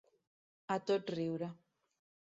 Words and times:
A 0.75 0.79
tot 0.91 1.13
riure. 1.19 1.51